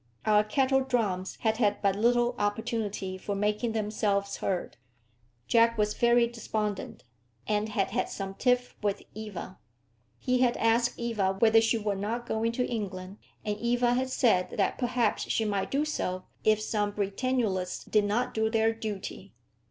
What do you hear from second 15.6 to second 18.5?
do so if some Britannulists did not do